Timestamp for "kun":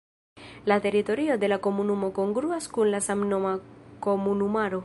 2.77-2.93